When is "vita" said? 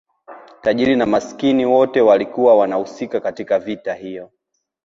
3.59-3.93